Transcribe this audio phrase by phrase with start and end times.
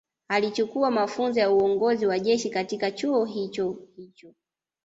[0.27, 4.33] Alichukua mafunzo ya uongozi wa jeshi katika chuo hicho hicho